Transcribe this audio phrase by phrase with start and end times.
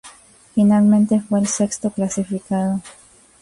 [0.55, 2.81] Finalmente fue el sexto clasificado.